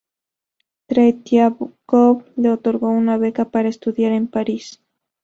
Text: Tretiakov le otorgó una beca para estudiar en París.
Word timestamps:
Tretiakov 0.87 2.25
le 2.35 2.49
otorgó 2.49 2.89
una 2.89 3.17
beca 3.19 3.45
para 3.51 3.69
estudiar 3.69 4.13
en 4.13 4.27
París. 4.27 4.81